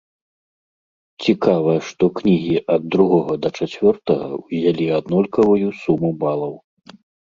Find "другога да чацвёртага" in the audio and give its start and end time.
2.97-4.27